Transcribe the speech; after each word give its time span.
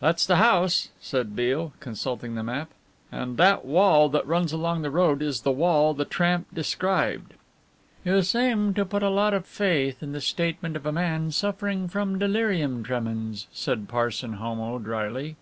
"That's 0.00 0.24
the 0.24 0.36
house," 0.36 0.88
said 1.02 1.36
Beale, 1.36 1.74
consulting 1.80 2.34
the 2.34 2.42
map, 2.42 2.70
"and 3.12 3.36
that 3.36 3.62
wall 3.62 4.08
that 4.08 4.26
runs 4.26 4.54
along 4.54 4.80
the 4.80 4.90
road 4.90 5.20
is 5.20 5.42
the 5.42 5.52
wall 5.52 5.92
the 5.92 6.06
tramp 6.06 6.46
described." 6.54 7.34
"You 8.02 8.22
seem 8.22 8.72
to 8.72 8.86
put 8.86 9.02
a 9.02 9.10
lot 9.10 9.34
of 9.34 9.44
faith 9.44 10.02
in 10.02 10.12
the 10.12 10.20
statement 10.22 10.76
of 10.76 10.86
a 10.86 10.92
man 10.92 11.30
suffering 11.30 11.88
from 11.88 12.18
delirium 12.18 12.82
tremens," 12.82 13.48
said 13.52 13.86
Parson 13.86 14.32
Homo 14.40 14.78
dryly. 14.78 15.36